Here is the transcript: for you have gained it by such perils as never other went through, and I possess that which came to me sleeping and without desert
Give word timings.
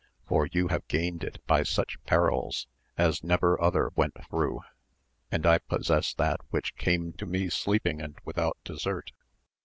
for 0.27 0.47
you 0.51 0.69
have 0.69 0.87
gained 0.87 1.23
it 1.23 1.45
by 1.45 1.61
such 1.61 2.03
perils 2.05 2.65
as 2.97 3.23
never 3.23 3.61
other 3.61 3.91
went 3.95 4.15
through, 4.25 4.61
and 5.31 5.45
I 5.45 5.59
possess 5.59 6.11
that 6.15 6.39
which 6.49 6.75
came 6.75 7.13
to 7.19 7.27
me 7.27 7.49
sleeping 7.51 8.01
and 8.01 8.15
without 8.25 8.57
desert 8.63 9.11